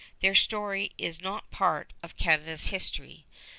Their 0.21 0.33
story 0.33 0.93
is 0.97 1.21
not 1.21 1.51
part 1.51 1.93
of 2.01 2.17
Canada's 2.17 2.69
history. 2.69 3.27